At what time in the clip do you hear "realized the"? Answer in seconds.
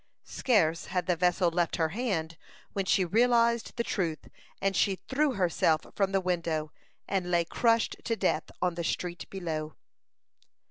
3.05-3.83